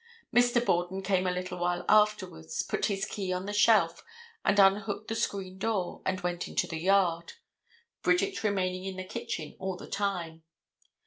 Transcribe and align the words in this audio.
Mr. 0.33 0.65
Borden 0.65 1.03
came 1.03 1.27
a 1.27 1.31
little 1.31 1.59
while 1.59 1.85
afterwards, 1.87 2.63
put 2.63 2.87
his 2.87 3.05
key 3.05 3.31
on 3.31 3.45
the 3.45 3.53
shelf, 3.53 4.03
and 4.43 4.57
unhooked 4.57 5.09
the 5.09 5.13
screen 5.15 5.59
door 5.59 6.01
and 6.07 6.21
went 6.21 6.47
into 6.47 6.65
the 6.65 6.79
yard, 6.79 7.33
Bridget 8.01 8.43
remaining 8.43 8.83
in 8.85 8.95
the 8.97 9.03
kitchen 9.03 9.55
all 9.59 9.77
the 9.77 9.85
time. 9.85 10.41